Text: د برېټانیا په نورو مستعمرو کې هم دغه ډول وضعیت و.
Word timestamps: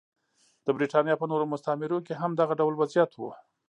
د 0.65 0.67
برېټانیا 0.77 1.15
په 1.19 1.25
نورو 1.31 1.45
مستعمرو 1.53 2.03
کې 2.05 2.13
هم 2.21 2.31
دغه 2.39 2.53
ډول 2.59 2.73
وضعیت 2.77 3.11
و. 3.15 3.21